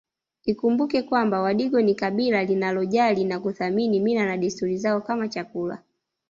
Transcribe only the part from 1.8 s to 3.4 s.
ni kabila linalojali na